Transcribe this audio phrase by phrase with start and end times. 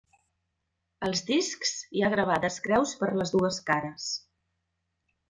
[1.07, 4.09] Als discs hi ha gravades creus per les dues cares.